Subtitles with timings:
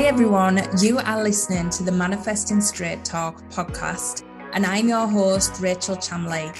[0.00, 0.62] Hi, everyone.
[0.80, 6.58] You are listening to the Manifesting Straight Talk podcast, and I'm your host, Rachel Chamley.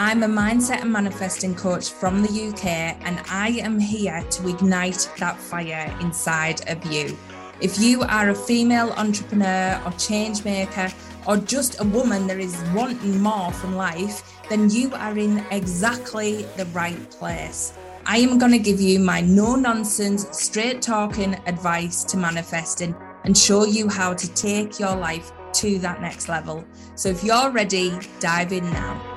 [0.00, 2.64] I'm a mindset and manifesting coach from the UK,
[3.06, 7.16] and I am here to ignite that fire inside of you.
[7.60, 10.88] If you are a female entrepreneur or change maker,
[11.28, 16.42] or just a woman that is wanting more from life, then you are in exactly
[16.56, 17.72] the right place.
[18.12, 22.92] I am going to give you my no nonsense, straight talking advice to manifesting
[23.22, 26.64] and show you how to take your life to that next level.
[26.96, 29.09] So if you're ready, dive in now.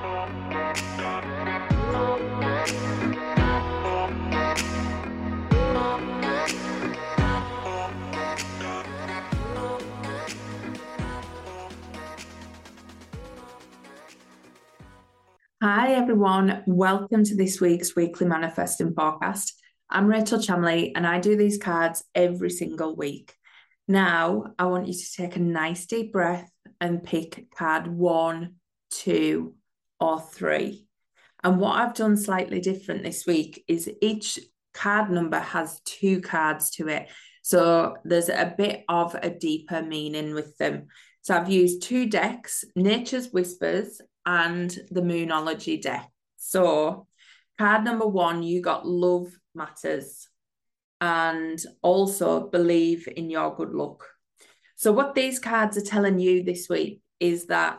[15.66, 16.62] Hi, everyone.
[16.66, 19.52] Welcome to this week's weekly manifesting podcast.
[19.88, 23.32] I'm Rachel Chamley, and I do these cards every single week.
[23.88, 26.50] Now, I want you to take a nice deep breath
[26.82, 28.56] and pick card one,
[28.90, 29.54] two,
[29.98, 30.86] or three.
[31.42, 34.38] And what I've done slightly different this week is each
[34.74, 37.08] card number has two cards to it.
[37.40, 40.88] So there's a bit of a deeper meaning with them.
[41.22, 46.10] So I've used two decks, Nature's Whispers and the Moonology deck.
[46.36, 47.06] So,
[47.58, 50.28] card number one, you got Love Matters
[51.00, 54.06] and also Believe in Your Good Luck.
[54.76, 57.78] So, what these cards are telling you this week is that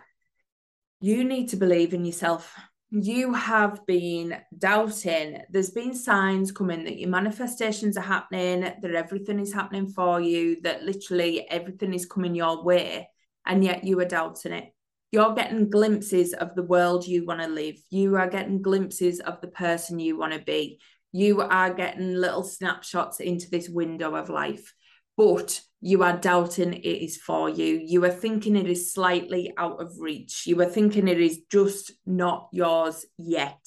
[1.02, 2.56] you need to believe in yourself.
[2.92, 5.42] You have been doubting.
[5.50, 10.62] There's been signs coming that your manifestations are happening, that everything is happening for you,
[10.62, 13.10] that literally everything is coming your way,
[13.46, 14.75] and yet you are doubting it
[15.16, 17.78] you're getting glimpses of the world you want to live.
[17.90, 20.82] You are getting glimpses of the person you want to be.
[21.14, 24.74] You are getting little snapshots into this window of life,
[25.16, 27.82] but you are doubting it is for you.
[27.82, 30.44] You are thinking it is slightly out of reach.
[30.48, 33.66] You are thinking it is just not yours yet.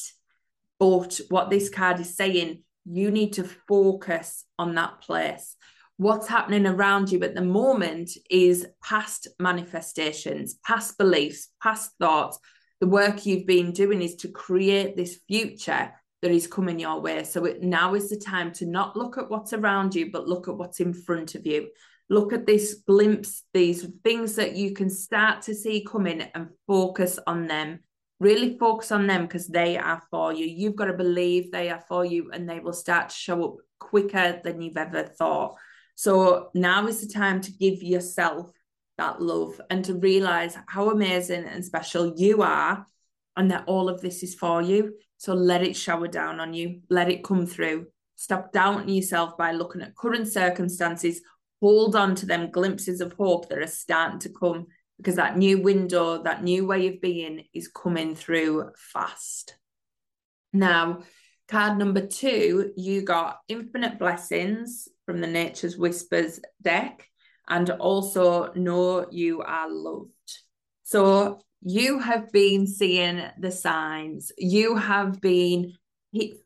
[0.78, 5.56] But what this card is saying, you need to focus on that place
[5.98, 12.38] what's happening around you at the moment is past manifestations, past beliefs, past thoughts.
[12.80, 15.92] The work you've been doing is to create this future
[16.22, 17.24] that is coming your way.
[17.24, 20.46] So it, now is the time to not look at what's around you, but look
[20.46, 21.68] at what's in front of you.
[22.08, 27.18] Look at this glimpse, these things that you can start to see coming and focus
[27.26, 27.80] on them.
[28.20, 30.46] Really focus on them because they are for you.
[30.46, 33.56] You've got to believe they are for you and they will start to show up
[33.80, 35.56] quicker than you've ever thought.
[35.98, 38.52] So now is the time to give yourself
[38.98, 42.86] that love and to realize how amazing and special you are
[43.36, 44.94] and that all of this is for you.
[45.16, 47.88] So let it shower down on you, let it come through.
[48.14, 51.20] Stop doubting yourself by looking at current circumstances.
[51.60, 55.60] Hold on to them glimpses of hope that are starting to come because that new
[55.60, 59.56] window, that new way of being is coming through fast.
[60.52, 61.00] Now,
[61.48, 67.08] card number two, you got infinite blessings, from the Nature's Whispers deck
[67.48, 70.10] and also Know You Are Loved.
[70.82, 75.72] So you have been seeing the signs, you have been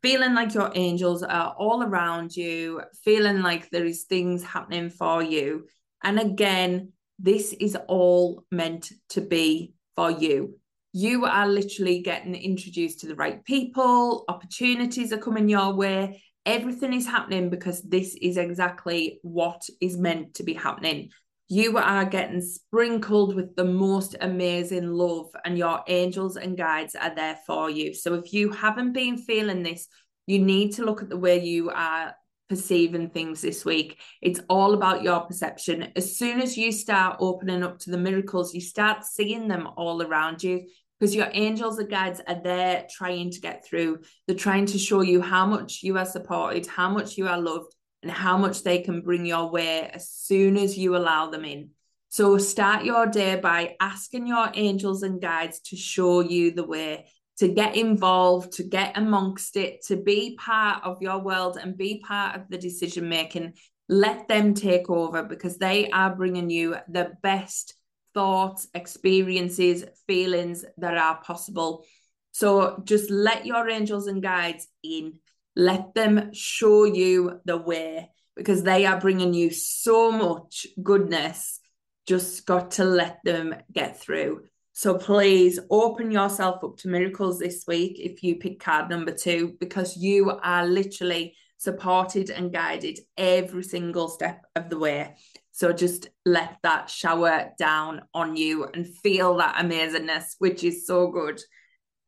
[0.01, 5.25] feeling like your angels are all around you, feeling like there is things happening for
[5.25, 5.67] you.
[6.05, 10.61] And again, this is all meant to be for you.
[10.93, 16.93] You are literally getting introduced to the right people, opportunities are coming your way, everything
[16.93, 21.11] is happening because this is exactly what is meant to be happening.
[21.49, 27.15] You are getting sprinkled with the most amazing love, and your angels and guides are
[27.15, 27.93] there for you.
[27.93, 29.87] So, if you haven't been feeling this,
[30.27, 32.15] you need to look at the way you are
[32.49, 34.01] perceiving things this week.
[34.21, 35.93] It's all about your perception.
[35.97, 40.03] As soon as you start opening up to the miracles, you start seeing them all
[40.03, 40.67] around you
[41.03, 43.99] because your angels and guides are there trying to get through.
[44.29, 47.75] They're trying to show you how much you are supported, how much you are loved,
[48.05, 51.71] and how much they can bring your way as soon as you allow them in.
[52.09, 57.09] So start your day by asking your angels and guides to show you the way,
[57.39, 61.99] to get involved, to get amongst it, to be part of your world and be
[61.99, 63.55] part of the decision making.
[63.89, 67.75] Let them take over because they are bringing you the best
[68.15, 71.85] thoughts, experiences, feelings that are possible.
[72.33, 75.19] So just let your angels and guides in,
[75.55, 81.61] let them show you the way because they are bringing you so much goodness.
[82.07, 84.45] Just got to let them get through.
[84.73, 89.55] So please open yourself up to miracles this week if you pick card number two,
[89.61, 95.15] because you are literally supported and guided every single step of the way.
[95.63, 101.07] So just let that shower down on you and feel that amazingness, which is so
[101.07, 101.41] good.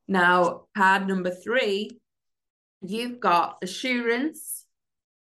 [0.09, 2.01] Now, card number three,
[2.81, 4.67] you've got assurance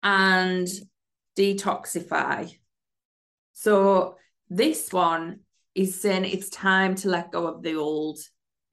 [0.03, 0.69] and
[1.37, 2.55] detoxify.
[3.51, 4.15] So
[4.49, 5.41] this one
[5.75, 8.19] is saying it's time to let go of the old.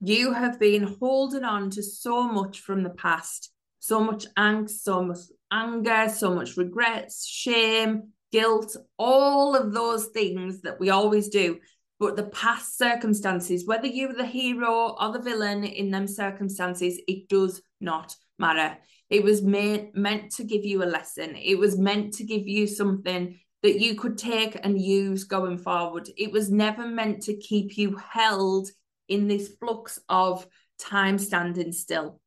[0.01, 3.51] You have been holding on to so much from the past,
[3.81, 5.19] so much angst, so much
[5.51, 11.59] anger, so much regrets, shame, guilt, all of those things that we always do.
[11.99, 17.29] But the past circumstances, whether you're the hero or the villain in them circumstances, it
[17.29, 18.79] does not matter.
[19.11, 21.37] It was made, meant to give you a lesson.
[21.37, 26.09] It was meant to give you something that you could take and use going forward.
[26.17, 28.71] It was never meant to keep you held
[29.09, 30.47] in this flux of
[30.79, 32.21] time standing still.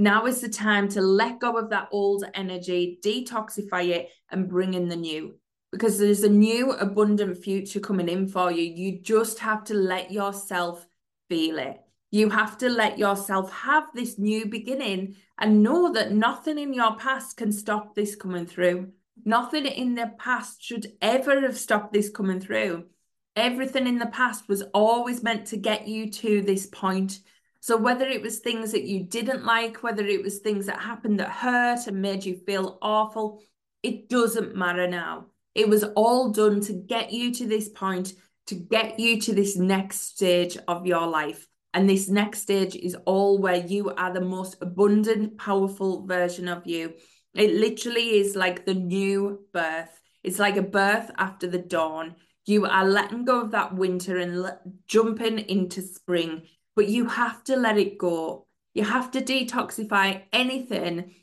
[0.00, 4.72] Now is the time to let go of that old energy, detoxify it, and bring
[4.72, 5.34] in the new.
[5.72, 8.62] Because there's a new abundant future coming in for you.
[8.62, 10.86] You just have to let yourself
[11.28, 11.82] feel it.
[12.10, 16.96] You have to let yourself have this new beginning and know that nothing in your
[16.96, 18.92] past can stop this coming through.
[19.26, 22.86] Nothing in the past should ever have stopped this coming through.
[23.36, 27.20] Everything in the past was always meant to get you to this point.
[27.60, 31.20] So, whether it was things that you didn't like, whether it was things that happened
[31.20, 33.42] that hurt and made you feel awful,
[33.82, 35.26] it doesn't matter now.
[35.54, 38.14] It was all done to get you to this point,
[38.46, 41.46] to get you to this next stage of your life.
[41.72, 46.66] And this next stage is all where you are the most abundant, powerful version of
[46.66, 46.94] you.
[47.34, 50.00] It literally is like the new birth.
[50.24, 52.16] It's like a birth after the dawn.
[52.44, 54.58] You are letting go of that winter and le-
[54.88, 56.42] jumping into spring,
[56.76, 58.46] but you have to let it go.
[58.74, 61.14] You have to detoxify anything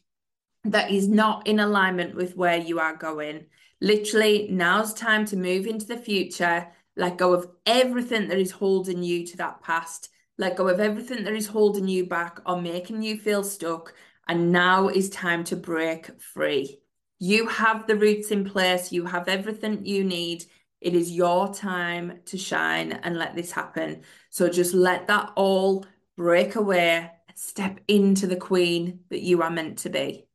[0.66, 3.46] that is not in alignment with where you are going.
[3.80, 9.04] Literally, now's time to move into the future, let go of everything that is holding
[9.04, 13.02] you to that past, let go of everything that is holding you back or making
[13.02, 13.94] you feel stuck,
[14.28, 16.80] and now is time to break free.
[17.20, 20.44] You have the roots in place, you have everything you need.
[20.82, 24.04] It is your time to shine and let this happen.
[24.30, 25.86] So just let that all
[26.16, 30.26] break away, and step into the queen that you are meant to be.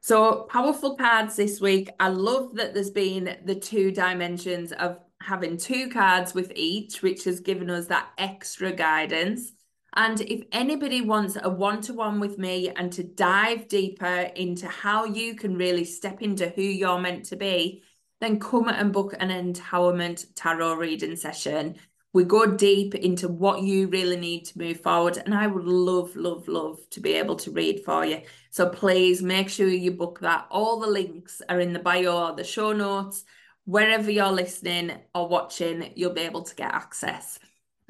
[0.00, 1.88] So, powerful cards this week.
[1.98, 7.24] I love that there's been the two dimensions of having two cards with each, which
[7.24, 9.52] has given us that extra guidance.
[9.96, 14.66] And if anybody wants a one to one with me and to dive deeper into
[14.68, 17.82] how you can really step into who you're meant to be,
[18.24, 21.76] then come and book an empowerment tarot reading session.
[22.14, 25.18] We go deep into what you really need to move forward.
[25.18, 28.22] And I would love, love, love to be able to read for you.
[28.50, 30.46] So please make sure you book that.
[30.50, 33.24] All the links are in the bio or the show notes.
[33.66, 37.38] Wherever you're listening or watching, you'll be able to get access.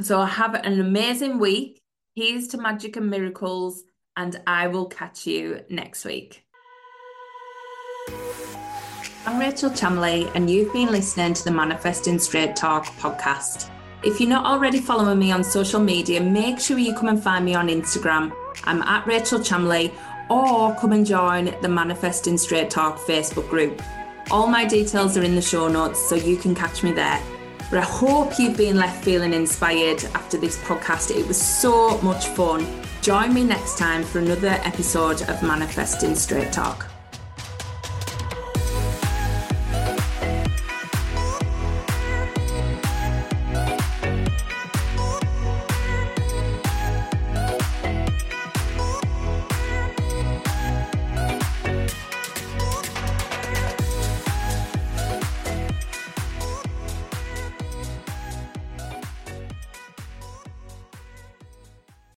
[0.01, 1.81] So have an amazing week.
[2.15, 3.83] Here's to magic and miracles,
[4.17, 6.45] and I will catch you next week.
[9.27, 13.71] I'm Rachel Chamley, and you've been listening to the Manifesting Straight Talk podcast.
[14.03, 17.43] If you're not already following me on social media, make sure you come and find
[17.43, 18.35] me on Instagram.
[18.65, 19.95] I'm at Rachel Chamley,
[20.29, 23.81] or come and join the Manifesting Straight Talk Facebook group.
[24.31, 27.19] All my details are in the show notes, so you can catch me there.
[27.71, 31.11] But I hope you've been left feeling inspired after this podcast.
[31.11, 32.67] It was so much fun.
[33.01, 36.91] Join me next time for another episode of Manifesting Straight Talk.